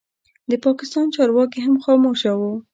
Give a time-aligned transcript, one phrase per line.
[0.49, 2.53] د پاکستان چارواکي هم خاموشه وو.